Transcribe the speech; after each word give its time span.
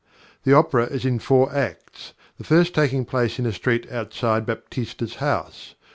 The 0.45 0.53
opera 0.53 0.85
is 0.85 1.05
in 1.05 1.19
four 1.19 1.53
acts, 1.55 2.13
the 2.39 2.43
first 2.43 2.73
taking 2.73 3.05
place 3.05 3.37
in 3.37 3.45
a 3.45 3.51
street 3.53 3.85
outside 3.91 4.47
Baptista's 4.47 5.17
house. 5.17 5.75